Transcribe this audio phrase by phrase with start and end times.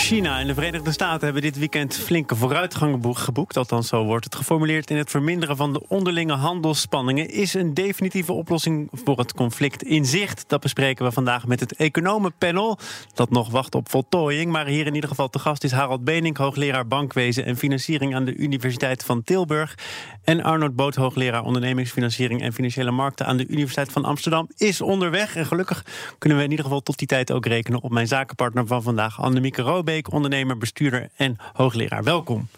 [0.00, 3.56] China en de Verenigde Staten hebben dit weekend flinke vooruitgang geboekt.
[3.56, 7.30] Althans, zo wordt het geformuleerd in het verminderen van de onderlinge handelsspanningen.
[7.30, 10.44] Is een definitieve oplossing voor het conflict in zicht?
[10.46, 12.78] Dat bespreken we vandaag met het economenpanel.
[13.14, 14.52] Dat nog wacht op voltooiing.
[14.52, 18.24] Maar hier in ieder geval te gast is Harald Benink, hoogleraar bankwezen en financiering aan
[18.24, 19.78] de Universiteit van Tilburg.
[20.24, 25.36] En Arnold Boot, hoogleraar ondernemingsfinanciering en financiële markten aan de Universiteit van Amsterdam, is onderweg.
[25.36, 25.84] En gelukkig
[26.18, 29.20] kunnen we in ieder geval tot die tijd ook rekenen op mijn zakenpartner van vandaag,
[29.20, 29.62] Annemieke
[30.10, 32.04] Ondernemer, bestuurder en hoogleraar.
[32.04, 32.48] Welkom.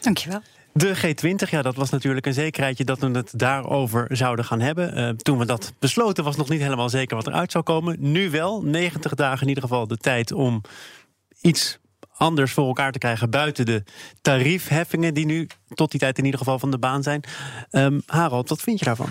[0.00, 0.42] Dankjewel.
[0.72, 4.98] De G20, ja, dat was natuurlijk een zekerheidje dat we het daarover zouden gaan hebben.
[4.98, 7.96] Uh, toen we dat besloten was nog niet helemaal zeker wat eruit zou komen.
[7.98, 10.60] Nu wel, 90 dagen in ieder geval de tijd om
[11.40, 11.78] iets
[12.16, 13.82] anders voor elkaar te krijgen buiten de
[14.22, 17.24] tariefheffingen die nu tot die tijd in ieder geval van de baan zijn.
[17.70, 19.10] Um, Harold, wat vind je daarvan?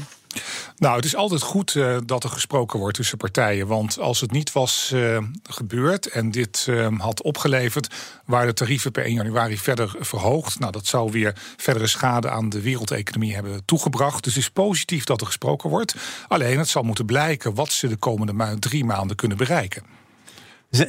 [0.84, 3.68] Nou, het is altijd goed uh, dat er gesproken wordt tussen partijen.
[3.68, 7.94] Want als het niet was uh, gebeurd en dit uh, had opgeleverd,
[8.26, 10.60] waren de tarieven per 1 januari verder verhoogd.
[10.60, 14.24] Nou, dat zou weer verdere schade aan de wereldeconomie hebben toegebracht.
[14.24, 15.96] Dus het is positief dat er gesproken wordt.
[16.28, 19.84] Alleen het zal moeten blijken wat ze de komende drie maanden kunnen bereiken.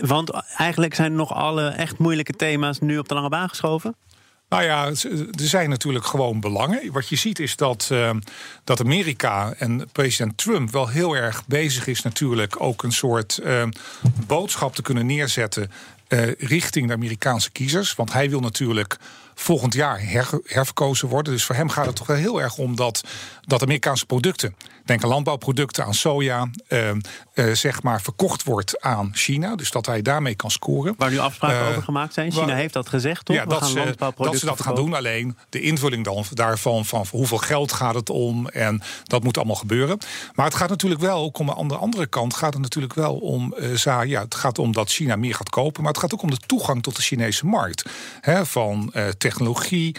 [0.01, 3.95] Want eigenlijk zijn nog alle echt moeilijke thema's nu op de lange baan geschoven?
[4.55, 6.93] Nou ja, er zijn natuurlijk gewoon belangen.
[6.93, 8.11] Wat je ziet is dat, uh,
[8.65, 13.63] dat Amerika en president Trump wel heel erg bezig is, natuurlijk ook een soort uh,
[14.27, 15.71] boodschap te kunnen neerzetten.
[16.09, 17.95] Uh, richting de Amerikaanse kiezers.
[17.95, 18.97] Want hij wil natuurlijk
[19.35, 21.33] volgend jaar her, herverkozen worden.
[21.33, 23.01] Dus voor hem gaat het toch wel heel erg om dat,
[23.41, 24.55] dat Amerikaanse producten
[24.85, 26.91] denk aan landbouwproducten, aan soja, uh,
[27.35, 29.57] uh, zeg maar verkocht wordt aan China.
[29.57, 30.95] Dus dat hij daarmee kan scoren.
[30.99, 32.33] Waar nu afspraken uh, over gemaakt zijn.
[32.33, 33.37] China heeft dat gezegd, toch?
[33.37, 34.95] Ja, dat, ze, dat ze dat gaan doen.
[34.95, 38.49] Alleen de invulling dan daarvan, van hoeveel geld gaat het om.
[38.49, 39.99] En dat moet allemaal gebeuren.
[40.35, 43.55] Maar het gaat natuurlijk wel, ook aan de andere kant, gaat het natuurlijk wel om.
[44.05, 45.83] ja, het gaat om dat China meer gaat kopen.
[45.83, 47.91] Maar het gaat ook om de toegang tot de Chinese markt.
[48.43, 48.93] Van
[49.25, 49.97] technologie,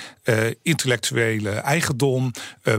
[0.61, 2.31] intellectuele eigendom,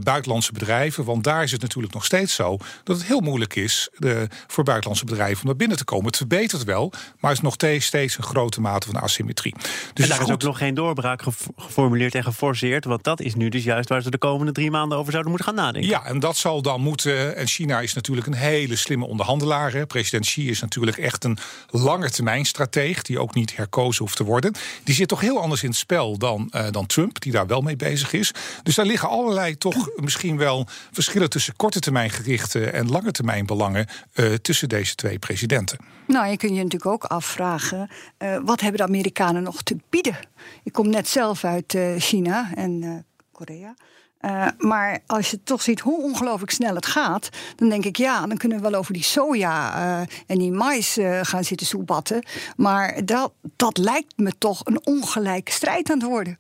[0.03, 1.05] buitenlandse bedrijven.
[1.05, 4.65] Want daar is het natuurlijk nog steeds zo dat het heel moeilijk is de, voor
[4.65, 6.07] buitenlandse bedrijven om naar binnen te komen.
[6.07, 9.55] Het verbetert wel, maar het is nog steeds een grote mate van asymmetrie.
[9.93, 11.23] Dus en daar is ook nog geen doorbraak
[11.57, 12.85] geformuleerd en geforceerd.
[12.85, 15.49] Want dat is nu dus juist waar ze de komende drie maanden over zouden moeten
[15.49, 15.91] gaan nadenken.
[15.91, 17.37] Ja, en dat zal dan moeten.
[17.37, 19.73] En China is natuurlijk een hele slimme onderhandelaar.
[19.73, 19.87] Hè.
[19.87, 21.39] President Xi is natuurlijk echt een
[21.71, 24.55] lange termijn strateeg, die ook niet herkozen hoeft te worden.
[24.85, 27.61] Die zit toch heel anders in het spel dan, uh, dan Trump, die daar wel
[27.61, 28.33] mee bezig is.
[28.63, 33.47] Dus daar liggen allerlei toch misschien wel verschillen tussen korte termijn gerichte en lange termijn
[33.47, 35.79] belangen uh, tussen deze twee presidenten.
[36.07, 40.19] Nou, je kunt je natuurlijk ook afvragen: uh, wat hebben de Amerikanen nog te bieden?
[40.63, 43.75] Ik kom net zelf uit China en Korea.
[44.21, 48.27] Uh, maar als je toch ziet hoe ongelooflijk snel het gaat, dan denk ik ja,
[48.27, 52.27] dan kunnen we wel over die soja uh, en die mais uh, gaan zitten soebatten.
[52.57, 56.39] Maar dat, dat lijkt me toch een ongelijke strijd aan het worden.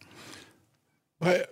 [1.18, 1.46] Maar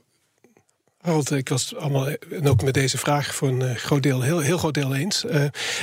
[1.01, 4.39] want ik was allemaal, en ook met deze vraag voor een eh, groot deel, heel,
[4.39, 5.25] heel groot deel eens.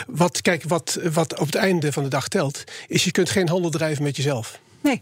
[0.07, 3.49] Wat, kijk, wat, wat op het einde van de dag telt, is je kunt geen
[3.49, 4.59] handel drijven met jezelf.
[4.81, 5.01] Nee.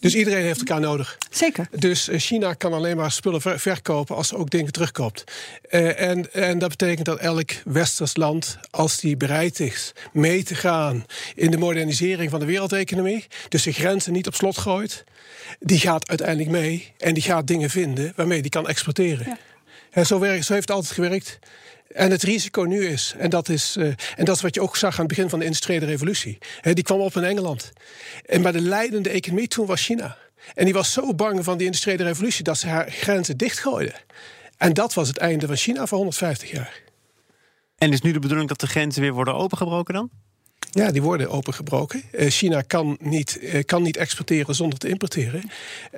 [0.00, 1.18] Dus iedereen heeft elkaar nodig.
[1.30, 1.68] Zeker.
[1.70, 5.24] Dus uh, China kan alleen maar spullen ver verkopen als er ook dingen terugkoopt.
[5.70, 10.54] Uh, en, en dat betekent dat elk westers land, als die bereid is mee te
[10.54, 11.04] gaan
[11.34, 15.04] in de modernisering van de wereldeconomie, dus de grenzen niet op slot gooit,
[15.60, 19.26] die gaat uiteindelijk mee en die gaat dingen vinden waarmee die kan exporteren.
[19.26, 19.38] Ja.
[19.90, 21.38] En zo, werkt, zo heeft het altijd gewerkt.
[21.88, 24.76] En het risico nu is, en dat is, uh, en dat is wat je ook
[24.76, 26.38] zag aan het begin van de industriële revolutie.
[26.62, 27.72] Die kwam op in Engeland.
[28.26, 30.16] En maar de leidende economie toen was China.
[30.54, 33.94] En die was zo bang van die industriële revolutie dat ze haar grenzen dichtgooide.
[34.56, 36.82] En dat was het einde van China voor 150 jaar.
[37.78, 40.10] En is nu de bedoeling dat de grenzen weer worden opengebroken dan?
[40.70, 42.02] Ja, die worden opengebroken.
[42.12, 45.50] Uh, China kan niet, uh, kan niet exporteren zonder te importeren.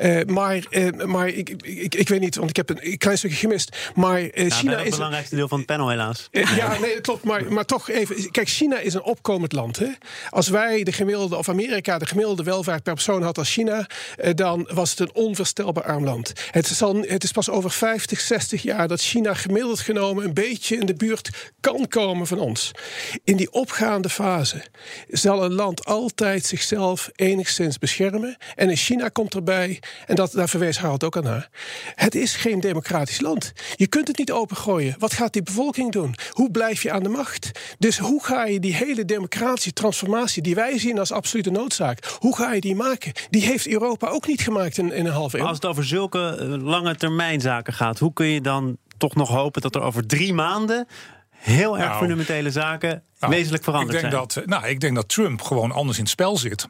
[0.03, 0.65] Uh, maar
[1.07, 3.77] maar ik, ik, ik weet niet, want ik heb een klein stukje gemist.
[3.95, 4.85] Maar nou, China is.
[4.85, 6.29] Het belangrijkste deel van het panel, helaas.
[6.31, 7.25] ja, nee, klopt.
[7.25, 8.31] Maar, maar toch even.
[8.31, 9.79] Kijk, China is een opkomend land.
[9.79, 9.89] Hè?
[10.31, 13.87] Als wij de gemiddelde, of Amerika de gemiddelde welvaart per persoon had als China,
[14.35, 16.33] dan was het een onvoorstelbaar arm land.
[16.51, 20.87] Het, het is pas over 50, 60 jaar dat China gemiddeld genomen een beetje in
[20.87, 21.31] de buurt
[21.61, 22.71] kan komen van ons.
[23.25, 24.60] In die opgaande fase
[25.09, 28.37] zal een land altijd zichzelf enigszins beschermen.
[28.55, 31.49] En in China komt erbij, en dat, daar verwees Harald ook aan naar.
[31.95, 33.53] Het is geen democratisch land.
[33.75, 34.95] Je kunt het niet opengooien.
[34.99, 36.15] Wat gaat die bevolking doen?
[36.31, 37.51] Hoe blijf je aan de macht?
[37.79, 42.37] Dus hoe ga je die hele democratische transformatie die wij zien als absolute noodzaak, hoe
[42.37, 43.13] ga je die maken?
[43.31, 45.45] Die heeft Europa ook niet gemaakt in, in een half eeuw.
[45.45, 49.29] Als het over zulke eh, lange termijn zaken gaat, hoe kun je dan toch nog
[49.29, 50.87] hopen dat er over drie maanden
[51.41, 54.45] heel erg Nou, fundamentele zaken Nou, wezenlijk veranderd ik denk zijn?
[54.45, 56.69] Dat, nou, ik denk dat Trump gewoon anders in het spel zit.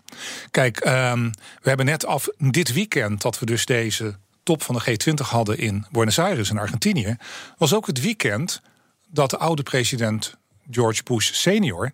[0.50, 1.30] Kijk, ehm,
[1.62, 5.58] we hebben net af dit weekend dat we dus deze top van de G20 hadden
[5.58, 7.16] in Buenos Aires in Argentinië,
[7.58, 8.62] was ook het weekend
[9.06, 10.34] dat de oude president
[10.70, 11.92] George Bush senior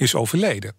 [0.00, 0.74] is overleden.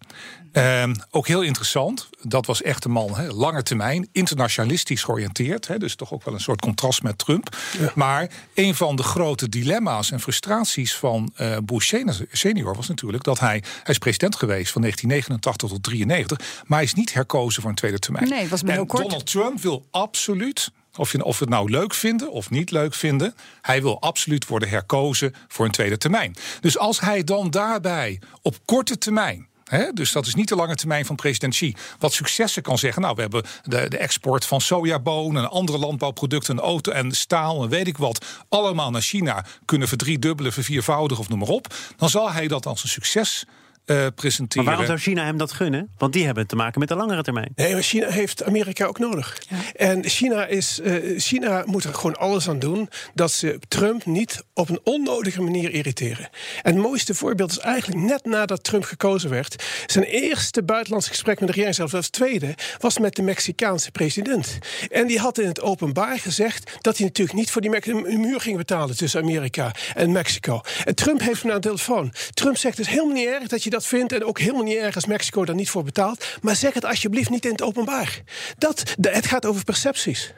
[0.52, 2.08] Ehm, ook heel interessant.
[2.22, 5.66] Dat was echt een man, hè, lange termijn, internationalistisch georiënteerd.
[5.66, 7.56] Hè, dus toch ook wel een soort contrast met Trump.
[7.94, 11.94] Maar een van de grote dilemma's en frustraties van eh, Bush
[12.30, 16.86] senior- was natuurlijk dat hij, hij is president geweest van 1989 tot 93, maar hij
[16.86, 18.28] is niet herkozen voor een tweede termijn.
[18.28, 19.02] Nee, was maar en heel kort.
[19.02, 20.70] Donald Trump wil absoluut.
[20.96, 23.34] Of, je, of we het nou leuk vinden of niet leuk vinden.
[23.60, 26.36] Hij wil absoluut worden herkozen voor een tweede termijn.
[26.60, 29.48] Dus als hij dan daarbij op korte termijn.
[29.64, 31.74] hè, dus dat is niet de lange termijn van president Xi.
[31.98, 33.02] Wat successen kan zeggen.
[33.02, 37.62] Nou, we hebben de, de export van sojabonen en andere landbouwproducten, en auto en staal
[37.62, 38.24] en weet ik wat.
[38.48, 41.74] Allemaal naar China kunnen verdriedubbelen, verviervoudigen of noem maar op.
[41.96, 43.44] Dan zal hij dat als een succes
[43.84, 44.64] eh, Maar presenteren.
[44.64, 45.90] waarom zou China hem dat gunnen?
[45.98, 47.52] Want die hebben te maken met de langere termijn.
[47.54, 49.38] Nee, maar China heeft Amerika ook nodig.
[49.76, 54.42] En China, is, eh, China moet er gewoon alles aan doen dat ze Trump niet
[54.54, 56.28] op een onnodige manier irriteren.
[56.62, 59.64] En het mooiste voorbeeld is eigenlijk net nadat Trump gekozen werd.
[59.86, 64.58] Zijn eerste buitenlandse gesprek met de regering, zelfs als tweede, was met de Mexicaanse president.
[64.90, 67.70] En die had in het openbaar gezegd dat hij natuurlijk niet voor die
[68.18, 70.60] muur ging betalen tussen Amerika en Mexico.
[70.84, 72.12] En Trump heeft hem aan de telefoon.
[72.34, 74.76] Trump zegt het is helemaal niet erg dat je dat vindt en ook helemaal niet
[74.76, 76.38] erg als Mexico daar niet voor betaalt.
[76.42, 78.22] Maar zeg het alsjeblieft niet in het openbaar.
[78.58, 80.32] Dat, de- het gaat over percepties.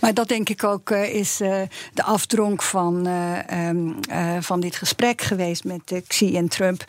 [0.00, 1.60] Maar dat denk ik ook eh, is eh,
[1.94, 6.84] de afdronk van, eh, ehm, eh, van dit gesprek geweest met Xi en Trump.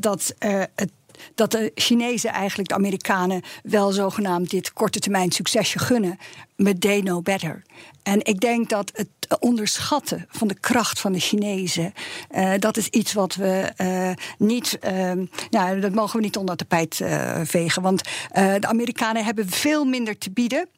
[0.00, 0.34] dat
[0.74, 0.90] het
[1.34, 6.18] dat de Chinezen eigenlijk de Amerikanen wel zogenaamd dit korte termijn succesje gunnen.
[6.56, 7.62] But they know better.
[8.02, 9.08] En ik denk dat het
[9.40, 11.92] onderschatten van de kracht van de Chinezen,
[12.30, 16.56] eh, dat is iets wat we eh, niet, ehm, nou, dat mogen we niet onder
[16.56, 17.82] het tapijt eh, vegen.
[17.82, 18.02] Want
[18.32, 20.68] de Amerikanen hebben veel minder te bieden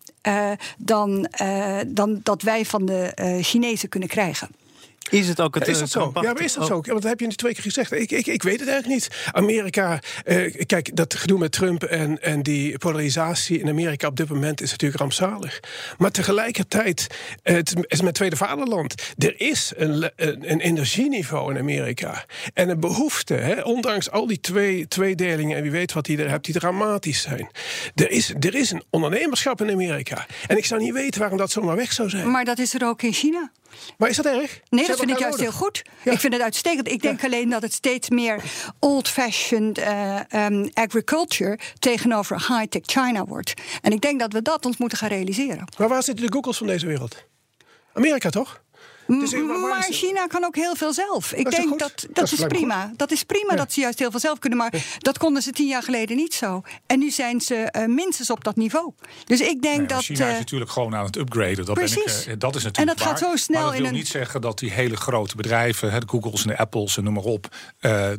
[0.78, 1.28] dan,
[1.86, 4.48] dan dat wij van de Chinezen kunnen krijgen.
[5.10, 6.10] Is het ook het Ja, is eh, dat zo?
[6.14, 6.78] Ja, maar is dat Oh, zo?
[6.82, 7.92] Ja, want dat heb je nu twee keer gezegd.
[7.92, 9.30] Ik, ik, ik weet het eigenlijk niet.
[9.32, 14.28] Amerika, eh, kijk, dat gedoe met Trump en, en die polarisatie in Amerika op dit
[14.28, 15.60] moment is natuurlijk rampzalig.
[15.98, 17.06] Maar tegelijkertijd,
[17.42, 19.14] eh, het is met tweede vaderland.
[19.18, 22.24] Er is een, een energieniveau in Amerika.
[22.54, 26.30] En een behoefte, hè, ondanks al die twee, tweedelingen en wie weet wat die er
[26.30, 27.48] hebt, die dramatisch zijn.
[27.94, 30.26] Er is, er is een ondernemerschap in Amerika.
[30.46, 32.30] En ik zou niet weten waarom dat zomaar weg zou zijn.
[32.30, 33.50] Maar dat is er ook in China.
[33.98, 34.60] Maar is dat erg?
[34.68, 35.82] Nee, dat vind ik juist heel goed.
[36.02, 36.12] Ja.
[36.12, 36.88] Ik vind het uitstekend.
[36.88, 38.42] Ik denk alleen dat het steeds meer
[38.78, 43.54] old-fashioned eh, ehm, agriculture tegenover high-tech China wordt.
[43.80, 45.68] En ik denk dat we dat ons moeten gaan realiseren.
[45.78, 47.24] Maar waar zitten de Googles van deze wereld?
[47.92, 48.62] Amerika toch?
[49.06, 51.32] Dus, maar China kan ook heel veel zelf.
[51.32, 52.92] Ik Dat denk dat Dat dat, is prima.
[52.96, 54.58] Dat is prima dat ze juist heel veel zelf kunnen.
[54.58, 56.62] Maar dat konden ze tien jaar geleden niet zo.
[56.86, 58.92] En nu zijn ze eh, minstens op dat niveau.
[59.24, 60.02] Dus ik denk Nee, maar dat.
[60.04, 61.64] China is eh, natuurlijk gewoon aan het upgraden.
[61.64, 62.26] Dat, ben ik, precies.
[62.26, 64.08] eh, dat is En natuurlijk dat gaat zo snel Maar dat in wil een- niet
[64.08, 67.22] zeggen dat die hele grote bedrijven, hè, de Googles en de Apples en noem maar
[67.22, 67.48] op,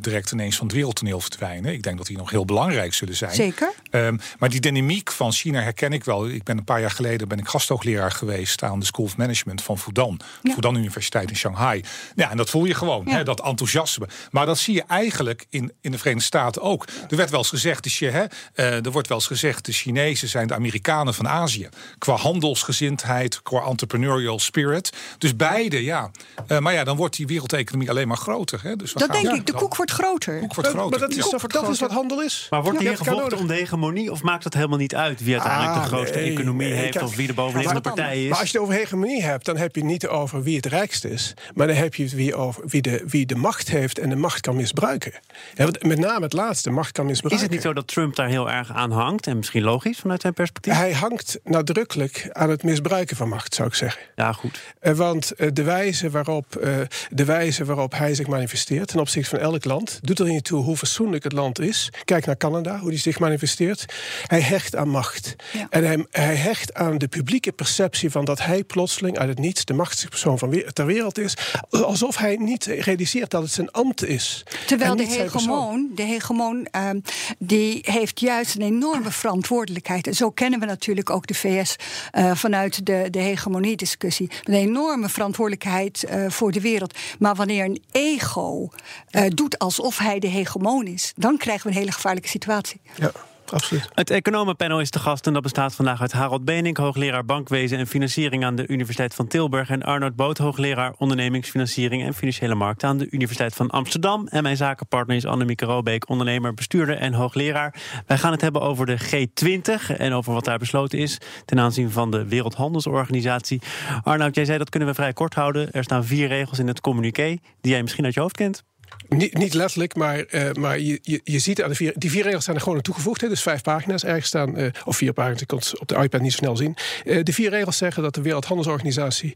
[0.00, 1.72] direct ineens van het wereldtoneel verdwijnen.
[1.72, 3.34] Ik denk dat die nog heel belangrijk zullen zijn.
[3.34, 3.72] Zeker.
[3.90, 6.28] Ehm, maar die dynamiek van China herken ik wel.
[6.28, 9.62] Ik ben een paar jaar geleden ben ik gasthoogleraar geweest aan de School of Management
[9.62, 10.20] van Fudan.
[10.42, 10.52] Ja.
[10.54, 11.84] Fudan Universiteit in Shanghai.
[12.14, 13.16] Ja, en dat voel je gewoon, Ja.
[13.16, 14.06] hè, dat enthousiasme.
[14.30, 16.86] Maar dat zie je eigenlijk in, in de Verenigde Staten ook.
[17.10, 20.28] Er werd wel eens gezegd, de, hè, eh, er wordt wel eens gezegd, de Chinezen
[20.28, 21.68] zijn de Amerikanen van Azië.
[21.98, 24.92] Qua handelsgezindheid, qua entrepreneurial spirit.
[25.18, 26.10] Dus beide, ja.
[26.46, 28.60] Eh, maar ja, dan wordt die wereldeconomie alleen maar groter.
[28.62, 28.76] Hè.
[28.76, 29.46] Dus we dat gaan- denk ja, ik.
[29.46, 30.38] De koek wordt groter.
[30.38, 30.90] koek wordt Maar- groter.
[30.90, 31.60] Maar dat is, Ja.
[31.60, 32.46] dat is wat handel is.
[32.50, 33.38] Maar wordt hier gevochten nodig.
[33.38, 34.10] om de hegemonie?
[34.12, 36.90] Of maakt het helemaal niet uit wie uiteindelijk Ah, de grootste nee, economie nee, heeft...
[36.92, 38.28] kijk, of wie de bovenliggende partij is?
[38.28, 40.65] Maar als je het over hegemonie hebt, dan heb je het niet over wie het
[40.68, 41.34] rijkst is.
[41.54, 44.16] Maar dan heb je het wie over wie de, wie de macht heeft en de
[44.16, 45.12] macht kan misbruiken.
[45.54, 47.36] Ja, want met name het laatste, macht kan misbruiken.
[47.36, 49.26] Is het niet zo dat Trump daar heel erg aan hangt?
[49.26, 50.72] En misschien logisch vanuit zijn perspectief?
[50.72, 54.02] Hij hangt nadrukkelijk aan het misbruiken van macht, zou ik zeggen.
[54.16, 54.60] Ja, goed.
[54.80, 56.74] Eh, Want eh, de wijze, waarop, eh,
[57.10, 60.62] de wijze waarop hij zich manifesteert ten opzichte van elk land, doet er niet toe
[60.62, 61.92] hoe fatsoenlijk het land is.
[62.04, 63.84] Kijk naar Canada, hoe hij zich manifesteert.
[64.26, 65.36] Hij hecht aan macht.
[65.52, 65.66] Ja.
[65.70, 69.64] En hij, hij hecht aan de publieke perceptie van dat hij plotseling uit het niets
[69.64, 71.36] de machtigste persoon van ter, ter wereld is.
[71.70, 74.44] Alsof hij niet realiseert dat het zijn ambt is.
[74.66, 77.02] Terwijl de hegemoon, de hegemoon um,
[77.38, 80.06] die heeft juist een enorme verantwoordelijkheid.
[80.06, 81.76] En zo kennen we natuurlijk ook de VS
[82.12, 84.30] uh, vanuit de, de hegemonie-discussie.
[84.42, 86.98] Een enorme verantwoordelijkheid uh, voor de wereld.
[87.18, 88.68] Maar wanneer een ego
[89.10, 92.80] uh, doet alsof hij de hegemoon is, dan krijgen we een hele gevaarlijke situatie.
[92.94, 93.12] Ja.
[93.52, 93.88] Absoluut.
[93.94, 97.86] Het economenpanel is te gast en dat bestaat vandaag uit Harold Benink, hoogleraar bankwezen en
[97.86, 102.98] financiering aan de Universiteit van Tilburg, en Arnold Boot, hoogleraar ondernemingsfinanciering en financiële markten aan
[102.98, 104.26] de Universiteit van Amsterdam.
[104.26, 107.74] En mijn zakenpartner is Annemieke Robeek, ondernemer, bestuurder en hoogleraar.
[108.06, 111.90] Wij gaan het hebben over de G20 en over wat daar besloten is ten aanzien
[111.90, 113.62] van de Wereldhandelsorganisatie.
[114.02, 115.70] Arnoud, jij zei dat kunnen we vrij kort houden.
[115.70, 118.64] Er staan vier regels in het communiqué die jij misschien uit je hoofd kent.
[119.08, 122.22] Niet, niet letterlijk, maar, uh, maar je, je, je ziet aan de vier, die vier
[122.22, 123.20] regels zijn er gewoon aan toegevoegd.
[123.20, 125.96] Hè, dus vijf pagina's ergens staan, uh, of vier pagina's, ik kan het op de
[125.96, 126.76] iPad niet zo snel zien.
[127.04, 129.32] Uh, de vier regels zeggen dat de Wereldhandelsorganisatie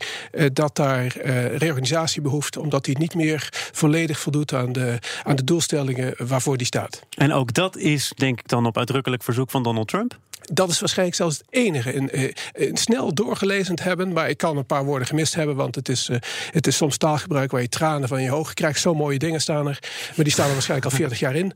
[0.53, 1.17] dat daar
[1.57, 6.67] reorganisatie behoeft, omdat die niet meer volledig voldoet aan de, aan de doelstellingen waarvoor die
[6.67, 7.03] staat.
[7.17, 10.19] En ook dat is, denk ik dan, op uitdrukkelijk verzoek van Donald Trump?
[10.51, 11.93] Dat is waarschijnlijk zelfs het enige.
[11.93, 15.75] In, in, in snel doorgelezen hebben, maar ik kan een paar woorden gemist hebben, want
[15.75, 16.17] het is, uh,
[16.51, 18.81] het is soms taalgebruik waar je tranen van je ogen krijgt.
[18.81, 19.79] Zo mooie dingen staan er,
[20.17, 21.53] maar die staan er waarschijnlijk al 40 jaar in.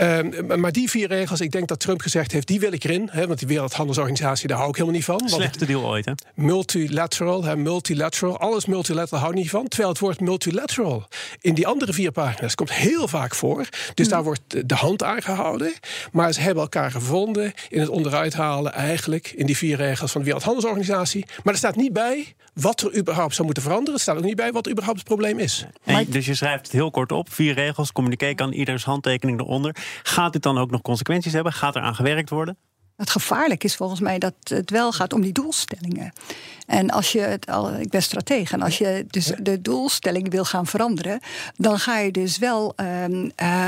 [0.00, 3.08] Um, maar die vier regels, ik denk dat Trump gezegd heeft, die wil ik erin.
[3.10, 5.28] Hè, want die Wereldhandelsorganisatie, daar hou ik helemaal niet van.
[5.28, 6.12] Slechte deal ooit, hè?
[6.34, 9.68] Multilateral, hè, multilateral, alles multilateral hou ik niet van.
[9.68, 11.08] Terwijl het woord multilateral
[11.40, 13.68] in die andere vier pagina's komt heel vaak voor.
[13.94, 15.72] Dus daar wordt de hand aangehouden.
[16.12, 20.20] Maar ze hebben elkaar gevonden in het onderuit halen eigenlijk in die vier regels van
[20.20, 21.26] de Wereldhandelsorganisatie.
[21.42, 23.94] Maar er staat niet bij wat er überhaupt zou moeten veranderen.
[23.94, 25.66] Er staat ook niet bij wat überhaupt het probleem is.
[25.84, 27.32] En, dus je schrijft het heel kort op.
[27.32, 29.76] Vier regels, communiqué kan ieders handtekening eronder.
[30.02, 31.52] Gaat dit dan ook nog consequenties hebben?
[31.52, 32.56] Gaat er aan gewerkt worden?
[32.96, 36.12] Het gevaarlijk is volgens mij dat het wel gaat om die doelstellingen.
[36.66, 40.44] En als je het al, ik ben stratege, en als je dus de doelstelling wil
[40.44, 41.20] gaan veranderen,
[41.56, 43.66] dan ga je dus wel um, uh,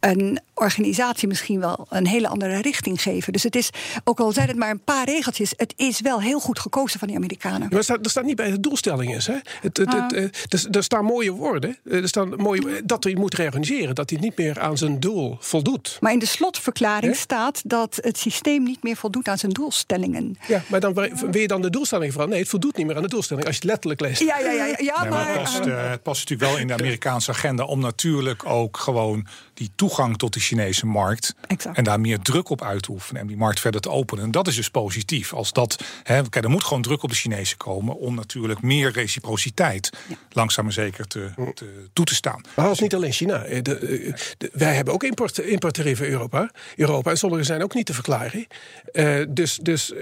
[0.00, 3.32] een organisatie misschien wel een hele andere richting geven.
[3.32, 3.70] Dus het is,
[4.04, 7.08] ook al zijn het maar een paar regeltjes, het is wel heel goed gekozen van
[7.08, 7.60] die Amerikanen.
[7.60, 9.26] maar er staat, er staat niet bij de doelstelling is.
[9.26, 9.36] Hè?
[9.60, 10.10] Het, het, ah.
[10.10, 11.76] het, er, staan mooie woorden.
[11.84, 15.96] Er staan mooie, dat hij moet reorganiseren, dat hij niet meer aan zijn doel voldoet.
[16.00, 20.38] Maar in de slotverklaring staat dat het systeem niet meer voldoet aan zijn doelstellingen.
[20.46, 22.28] Ja, maar dan wil je dan de doelstelling veranderen?
[22.28, 24.22] Nee, het voldoet niet meer aan de doelstelling als je het letterlijk leest.
[24.22, 24.76] Ja, ja, ja.
[24.78, 28.46] ja, maar, het, past, uh, het past natuurlijk wel in de Amerikaanse agenda om natuurlijk
[28.46, 31.34] ook gewoon die toegang tot de Chinese markt.
[31.46, 31.76] Exact.
[31.76, 34.24] En daar meer druk op uit te oefenen en die markt verder te openen.
[34.24, 35.34] En dat is dus positief.
[35.34, 38.92] Als dat, hè, kijk, er moet gewoon druk op de Chinezen komen om natuurlijk meer
[38.92, 39.90] reciprociteit
[40.30, 42.40] langzaam maar zeker te, te, toe te staan.
[42.56, 43.44] Maar het is niet alleen China.
[43.44, 46.50] Eh, de, eh, de, wij hebben ook import, importtarieven in Europa.
[46.76, 47.10] Europa.
[47.10, 48.46] En sommige zijn ook niet te verklaren.
[48.92, 49.92] Uh, dus dus,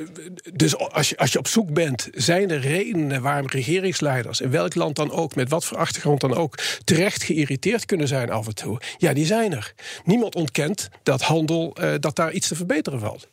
[0.52, 4.74] dus als, je, als je op zoek bent, zijn er redenen waarom regeringsleiders, in welk
[4.74, 8.54] land dan ook, met wat voor achtergrond dan ook, terecht geïrriteerd kunnen zijn af en
[8.54, 8.80] toe.
[8.98, 9.74] Ja, die zijn er.
[10.04, 13.28] Niemand ontkent dat handel, uh, dat daar iets te verbeteren valt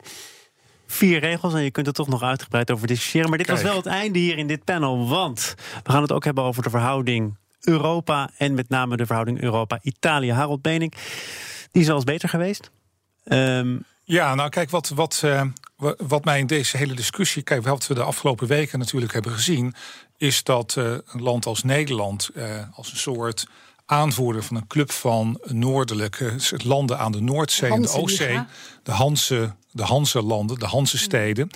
[0.94, 3.30] vier regels en je kunt er toch nog uitgebreid over discussiëren.
[3.30, 6.24] Maar dit was wel het einde hier in dit panel, want we gaan het ook
[6.24, 10.32] hebben over de verhouding Europa en met name de verhouding Europa-Italië.
[10.32, 10.94] Harold Benink,
[11.72, 12.72] die is wel eens beter geweest.
[13.24, 15.42] Um, ja, nou kijk, wat, wat, uh,
[15.98, 19.76] wat mij in deze hele discussie, kijk, wat we de afgelopen weken natuurlijk hebben gezien,
[20.18, 23.48] is dat uh, een land als Nederland uh, als een soort
[23.86, 28.44] aanvoerder van een club van noordelijke landen aan de Noordzee en de Oostzee,
[28.84, 31.50] de Hanse, de Hanse landen, de Hanse steden.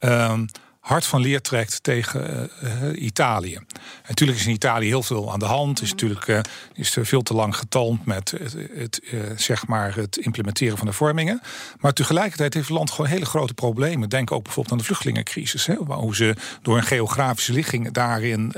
[0.00, 0.46] Um,
[0.82, 3.54] hard van leer trekt tegen uh, Italië.
[3.54, 5.82] En natuurlijk is in Italië heel veel aan de hand.
[5.82, 5.96] Is mhm.
[5.96, 6.40] natuurlijk uh,
[6.74, 10.86] is er veel te lang getalmd met het, het uh, zeg maar het implementeren van
[10.86, 11.42] de vormingen.
[11.80, 14.08] Maar tegelijkertijd heeft het land gewoon hele grote problemen.
[14.08, 15.66] Denk ook bijvoorbeeld aan de vluchtelingencrisis.
[15.66, 18.54] Hè, hoe ze door een geografische ligging daarin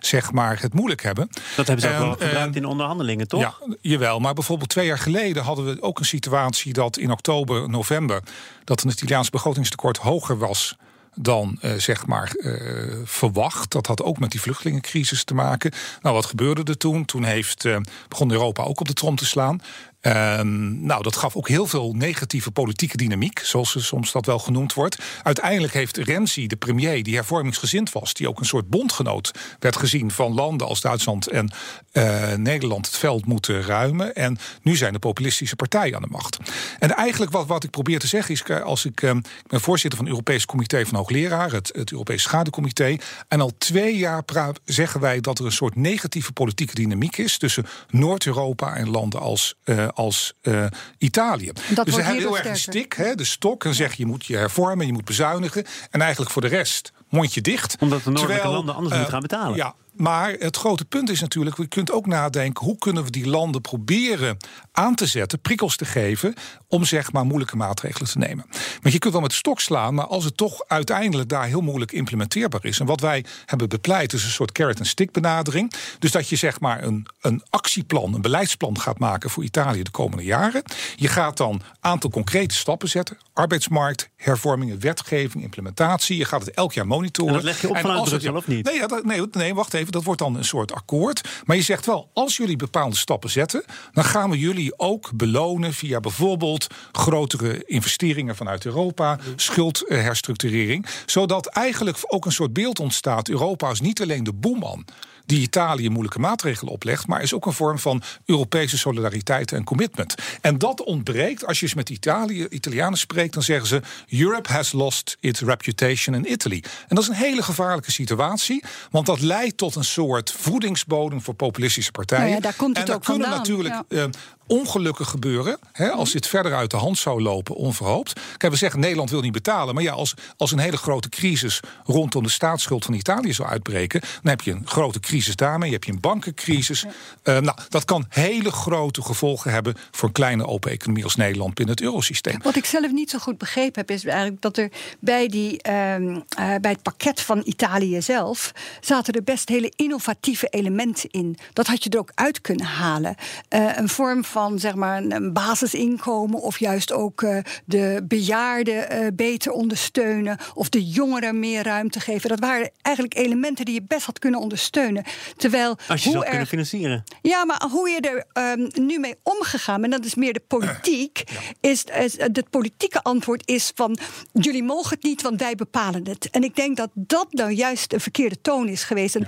[0.00, 1.28] zeg maar het moeilijk hebben.
[1.56, 3.40] Dat hebben ze ook wel gebruikt in onderhandelingen, toch?
[3.40, 4.18] Ja, jawel.
[4.18, 8.22] Maar bijvoorbeeld twee jaar geleden hadden we ook een situatie dat in oktober, november,
[8.64, 10.76] dat het Italiaans begrotingstekort hoger was
[11.14, 13.70] dan uh, zeg maar uh, verwacht.
[13.70, 15.72] Dat had ook met die vluchtelingencrisis te maken.
[16.02, 17.04] Nou, wat gebeurde er toen?
[17.04, 17.76] Toen heeft, uh,
[18.08, 19.60] begon Europa ook op de trom te slaan.
[20.06, 24.74] Um, nou, dat gaf ook heel veel negatieve politieke dynamiek, zoals soms dat wel genoemd
[24.74, 24.98] wordt.
[25.22, 30.10] Uiteindelijk heeft Renzi, de premier, die hervormingsgezind was, die ook een soort bondgenoot werd gezien
[30.10, 31.52] van landen als Duitsland en
[31.92, 34.14] uh, Nederland, het veld moeten ruimen.
[34.14, 36.38] En nu zijn de populistische partijen aan de macht.
[36.78, 39.98] En eigenlijk wat, wat ik probeer te zeggen is, als ik, um, ik ben voorzitter
[39.98, 42.96] van het Europees Comité van Hoogleraar, het, het Europees Schadecomité.
[43.28, 44.24] En al twee jaar
[44.64, 49.54] zeggen wij dat er een soort negatieve politieke dynamiek is tussen Noord-Europa en landen als.
[49.64, 50.66] Uh, als uh,
[50.98, 51.52] Italië.
[51.74, 53.64] Dat dus ze hebben heel erg een stik, hè, de stok.
[53.64, 55.64] En zeg je moet je hervormen, je moet bezuinigen.
[55.90, 57.76] En eigenlijk voor de rest mondje dicht.
[57.80, 59.56] Omdat de noordelijke landen anders uh, moeten gaan betalen.
[59.56, 63.26] Ja, maar het grote punt is natuurlijk, we kunt ook nadenken hoe kunnen we die
[63.26, 64.36] landen proberen
[64.72, 66.34] aan te zetten, prikkels te geven
[66.68, 68.46] om zeg maar moeilijke maatregelen te nemen.
[68.80, 71.60] Want je kunt wel met de stok slaan, maar als het toch uiteindelijk daar heel
[71.60, 72.80] moeilijk implementeerbaar is.
[72.80, 75.72] En wat wij hebben bepleit is een soort carrot en stick benadering.
[75.98, 79.90] Dus dat je zeg maar een, een actieplan, een beleidsplan gaat maken voor Italië de
[79.90, 80.62] komende jaren.
[80.96, 86.16] Je gaat dan een aantal concrete stappen zetten: arbeidsmarkt, hervormingen, wetgeving, implementatie.
[86.16, 87.28] Je gaat het elk jaar monitoren.
[87.28, 88.64] En dat leg je op vanuit Brussel of niet?
[88.64, 89.81] Nee, nee, nee, wacht even.
[89.90, 91.42] Dat wordt dan een soort akkoord.
[91.44, 95.72] Maar je zegt wel, als jullie bepaalde stappen zetten, dan gaan we jullie ook belonen
[95.72, 100.86] via bijvoorbeeld grotere investeringen vanuit Europa, schuldherstructurering.
[101.06, 103.28] Zodat eigenlijk ook een soort beeld ontstaat.
[103.28, 104.84] Europa is niet alleen de boeman
[105.32, 110.14] die Italië moeilijke maatregelen oplegt, maar is ook een vorm van Europese solidariteit en commitment.
[110.40, 114.72] En dat ontbreekt als je eens met Italië, Italianen spreekt, dan zeggen ze: Europe has
[114.72, 116.64] lost its reputation in Italy.
[116.88, 121.34] En dat is een hele gevaarlijke situatie, want dat leidt tot een soort voedingsbodem voor
[121.34, 122.22] populistische partijen.
[122.22, 124.02] Nou ja, daar komt het en ook kunnen vandaan, natuurlijk ja.
[124.02, 124.08] eh,
[124.52, 125.58] ongelukken gebeuren.
[125.72, 128.20] Hè, als dit verder uit de hand zou lopen, onverhoopt.
[128.36, 129.74] Kijk, we zeggen Nederland wil niet betalen.
[129.74, 134.00] Maar ja, als, als een hele grote crisis rondom de staatsschuld van Italië zou uitbreken,
[134.00, 135.68] dan heb je een grote crisis daarmee.
[135.68, 136.84] Je hebt je een bankencrisis.
[137.22, 141.54] Eh, nou, dat kan hele grote gevolgen hebben voor een kleine open economie als Nederland
[141.54, 142.38] binnen het eurosysteem.
[142.42, 146.20] Wat ik zelf niet zo goed begrepen heb, is eigenlijk dat er bij, die, ehm,
[146.28, 151.38] eh, bij het pakket van Italië zelf zaten er best hele innovatieve elementen in.
[151.52, 153.14] Dat had je er ook uit kunnen halen.
[153.48, 158.90] Eh, een vorm van zeg maar een, een basisinkomen, of juist ook eh, de bejaarden
[158.90, 162.28] eh, beter ondersteunen, of de jongeren meer ruimte geven.
[162.28, 165.04] Dat waren eigenlijk elementen die je best had kunnen ondersteunen.
[165.36, 167.04] Terwijl Als je hoe zou kunnen financieren.
[167.22, 171.24] ja, maar hoe je er ehm, nu mee omgegaan, en dat is meer de politiek,
[171.60, 173.98] is, is het politieke antwoord is van
[174.32, 176.30] jullie mogen het niet, want wij bepalen het.
[176.30, 179.14] En ik denk dat dat nou juist de verkeerde toon is geweest.
[179.14, 179.26] En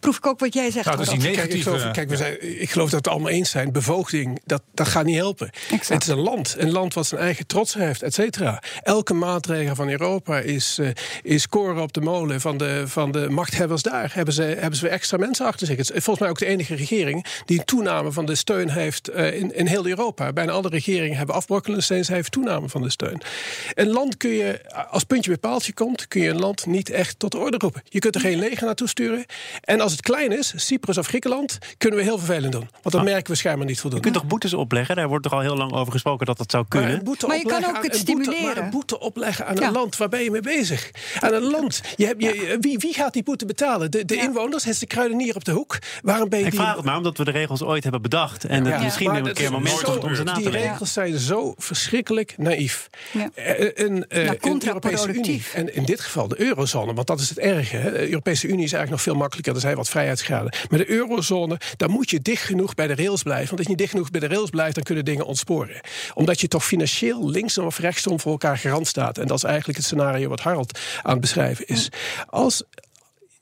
[0.00, 0.86] proef ik ook wat jij zegt.
[0.86, 1.08] Nou, dus.
[1.08, 3.72] Kijk, ik geloof, kijk we zijn, ik geloof dat we het allemaal eens zijn.
[3.72, 5.50] Bevoogding, dat, dat gaat niet helpen.
[5.70, 5.88] Exact.
[5.88, 6.54] Het is een land.
[6.58, 8.62] Een land wat zijn eigen trots heeft, et cetera.
[8.82, 10.88] Elke maatregel van Europa is, eh,
[11.22, 14.10] is koren op de molen van de, van de machthebbers daar.
[14.14, 15.76] Hebben ze, hebben ze weer extra mensen achter zich.
[15.76, 19.08] Het is volgens mij ook de enige regering die een toename van de steun heeft
[19.08, 20.32] eh, in, in heel Europa.
[20.32, 22.04] Bijna alle regeringen hebben afbrokkelende steun.
[22.04, 23.20] Zij heeft toename van de steun.
[23.74, 27.18] Een land kun je, als puntje bij paaltje komt, kun je een land niet echt
[27.18, 27.82] tot de orde roepen.
[27.84, 29.24] Je kunt er geen leger naartoe sturen.
[29.60, 32.68] En als het klein is, Cyprus of Griekenland, kunnen we heel vervelend doen.
[32.82, 34.04] Want dat merken we schijnbaar niet Je voldoende.
[34.04, 34.96] kunt toch boetes opleggen?
[34.96, 37.04] Daar wordt toch al heel lang over gesproken dat dat zou kunnen.
[37.04, 38.42] boete Maar je kan ook aan- het een boete- stimuleren.
[38.44, 39.66] maar een boete opleggen aan Ja.
[39.66, 40.90] een land, waar ben je mee bezig?
[41.20, 41.80] Aan een land.
[41.96, 43.90] Je hebt, je, wie, wie gaat die boete betalen?
[43.90, 44.22] De, de Ja.
[44.22, 45.78] inwoners, het is de kruidenier op de hoek.
[46.02, 46.60] Waarom ben je Ik die...
[46.60, 48.44] vraag het maar omdat we de regels ooit hebben bedacht.
[48.44, 50.50] En het Ja, misschien een dat keer moment zo- wordt om ze na te Die
[50.50, 52.88] regels zijn zo verschrikkelijk naïef.
[53.12, 53.28] Ja.
[53.34, 54.66] Eh, Een, een, eh, Ja, een.
[54.66, 57.76] Europese Unie, en in dit geval de eurozone, want dat is het erge.
[57.76, 57.90] Hè.
[57.92, 60.52] De Europese Unie is eigenlijk nog veel makkelijker, er zijn wat vrijheidsgraden.
[60.68, 63.46] Maar de eurozone, daar moet je dicht genoeg bij de rails blijven.
[63.46, 65.80] Want als je niet dicht genoeg bij de rails blijft, dan kunnen dingen ontsporen.
[66.14, 69.18] Omdat je toch financieel linksom of rechtsom voor elkaar garant staat.
[69.18, 71.88] En dat is eigenlijk het scenario wat Harold aan het beschrijven is.
[72.26, 72.64] Als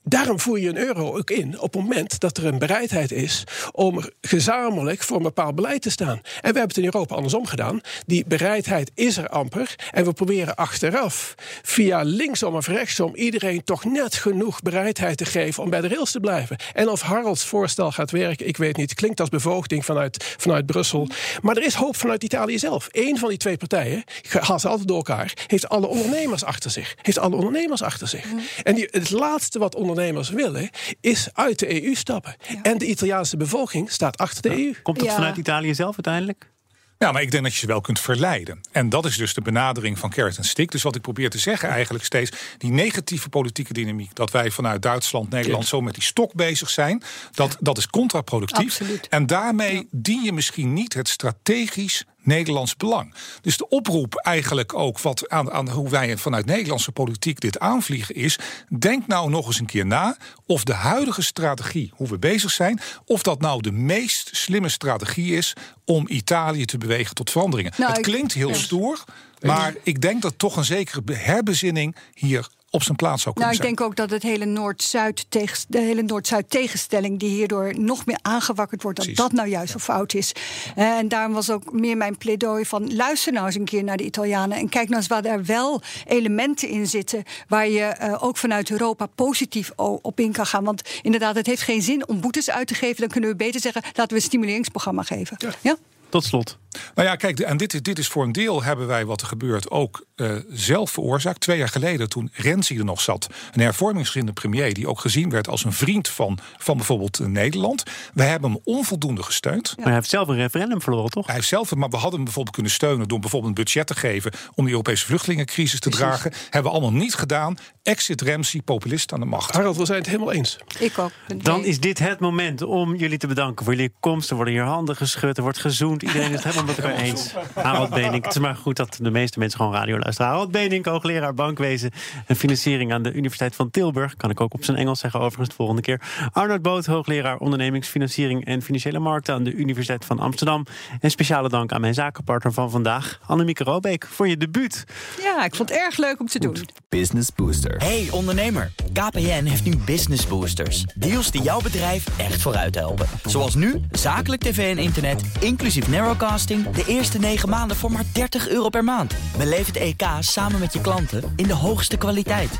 [0.09, 3.43] Daarom voer je een euro ook in op het moment dat er een bereidheid is
[3.71, 6.17] om gezamenlijk voor een bepaald beleid te staan.
[6.17, 7.81] En we hebben het in Europa andersom gedaan.
[8.05, 9.75] Die bereidheid is er amper.
[9.91, 15.63] En we proberen achteraf via linksom of rechtsom iedereen toch net genoeg bereidheid te geven
[15.63, 16.57] om bij de rails te blijven.
[16.73, 18.93] En of Harolds voorstel gaat werken, ik weet niet.
[18.93, 21.07] Klinkt als bevoogding vanuit, vanuit Brussel.
[21.41, 22.87] Maar er is hoop vanuit Italië zelf.
[22.91, 26.71] Eén van die twee partijen, ik haal ze altijd door elkaar, heeft alle ondernemers achter
[26.71, 26.95] zich.
[27.01, 28.25] Heeft alle ondernemers achter zich.
[28.63, 29.95] En die, het laatste wat ondernemers
[30.29, 30.69] willen,
[31.01, 32.35] is uit de EU stappen.
[32.61, 34.73] En de Italiaanse bevolking staat achter de EU.
[34.83, 35.13] Komt dat Ja.
[35.13, 36.51] vanuit Italië zelf uiteindelijk?
[36.99, 38.61] Ja, maar ik denk dat je ze wel kunt verleiden.
[38.71, 40.71] En dat is dus de benadering van carrot en stick.
[40.71, 42.31] Dus wat ik probeer te zeggen eigenlijk steeds...
[42.57, 44.15] die negatieve politieke dynamiek...
[44.15, 47.03] dat wij vanuit Duitsland, Nederland zo met die stok bezig zijn...
[47.31, 48.79] dat, dat is contraproductief.
[48.79, 49.07] Absoluut.
[49.07, 53.13] En daarmee dien je misschien niet het strategisch Nederlands belang.
[53.41, 58.15] Dus de oproep eigenlijk ook wat aan, aan hoe wij vanuit Nederlandse politiek dit aanvliegen
[58.15, 58.39] is...
[58.79, 62.79] denk nou nog eens een keer na of de huidige strategie, hoe we bezig zijn...
[63.05, 65.53] of dat nou de meest slimme strategie is
[65.85, 67.73] om Italië te bewegen tot veranderingen.
[67.77, 68.55] Nou, het klinkt heel ja.
[68.55, 69.03] stoer,
[69.41, 73.63] maar ik denk dat toch een zekere herbezinning hier op zijn plaats zou kunnen Nou,
[73.63, 73.75] ik zijn.
[73.75, 78.19] denk ook dat het hele Noord-Zuid tegen, de hele Noord-Zuid tegenstelling die hierdoor nog meer
[78.21, 79.23] aangewakkerd wordt, dat Precies.
[79.23, 80.31] dat nou juist zo fout is.
[80.75, 83.97] Eh, En daarom was ook meer mijn pleidooi van luister nou eens een keer naar
[83.97, 88.23] de Italianen en kijk nou eens waar er wel elementen in zitten waar je eh,
[88.23, 90.63] ook vanuit Europa positief op in kan gaan.
[90.63, 92.99] Want inderdaad, het heeft geen zin om boetes uit te geven.
[92.99, 95.37] Dan kunnen we beter zeggen laten we een stimuleringsprogramma geven.
[95.61, 95.75] Ja?
[96.09, 96.57] Tot slot.
[96.95, 99.27] Nou ja, kijk, en dit, is- dit is voor een deel hebben wij wat er
[99.27, 101.39] gebeurt ook uh, zelf veroorzaakt.
[101.39, 105.47] Twee jaar geleden, toen Renzi er nog zat, een hervormingsgezinde premier, die ook gezien werd
[105.47, 107.83] als een vriend van, van bijvoorbeeld Nederland.
[108.13, 109.73] We hebben hem onvoldoende gesteund.
[109.77, 111.25] Maar hij heeft zelf een referendum verloren, toch?
[111.25, 113.95] Hij heeft zelf, maar we hadden hem bijvoorbeeld kunnen steunen door bijvoorbeeld een budget te
[113.95, 116.33] geven om de Europese vluchtelingencrisis te dragen.
[116.49, 117.57] Hebben we allemaal niet gedaan.
[117.83, 119.55] Exit Renzi, populist aan de macht.
[119.55, 120.57] Harald, we zijn het helemaal eens.
[120.79, 121.11] Ik ook.
[121.37, 124.29] Dan is dit het moment om jullie te bedanken voor jullie komst.
[124.29, 126.01] Er worden hier handen geschud, er wordt gezoend.
[126.03, 127.33] Iedereen is het helemaal met elkaar eens.
[127.53, 128.25] Harold Benink.
[128.25, 130.06] Het is maar goed dat de meeste mensen gewoon radio luisteren.
[130.15, 131.91] Harold Benink, hoogleraar bankwezen
[132.25, 134.15] en financiering aan de Universiteit van Tilburg.
[134.15, 136.01] Kan ik ook op zijn Engels zeggen overigens de volgende keer.
[136.31, 140.65] Arnold Boot, hoogleraar ondernemingsfinanciering en financiële markten aan de Universiteit van Amsterdam.
[140.99, 144.83] En speciale dank aan mijn zakenpartner van vandaag, Annemieke Robeek, voor je debuut.
[145.23, 146.57] Ja, ik vond het erg leuk om te doen.
[146.89, 147.75] Business Booster.
[147.77, 150.83] Hey ondernemer, KPN heeft nu Business Boosters.
[150.95, 153.07] Deals die jouw bedrijf echt vooruit helpen.
[153.25, 156.69] Zoals nu, zakelijk tv en internet, inclusief narrowcasting...
[156.69, 159.15] de eerste 9 maanden voor maar 30 euro per maand.
[159.37, 162.59] Beleef het EK samen met je klanten in de hoogste kwaliteit.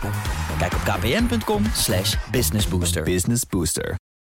[0.58, 1.64] Kijk op kpn.com
[2.32, 3.04] businessbooster.
[3.04, 4.07] Business Booster.